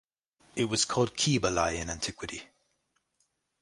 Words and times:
It 0.55 0.65
was 0.65 0.83
called 0.83 1.13
Cibalae 1.15 1.79
in 1.79 1.91
antiquity. 1.91 2.47